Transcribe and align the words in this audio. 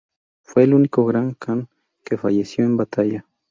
Fue 0.41 0.63
el 0.63 0.73
único 0.73 1.05
Gran 1.05 1.35
Kan 1.35 1.67
que 2.03 2.17
falleció 2.17 2.65
en 2.65 2.75
batalla. 2.75 3.27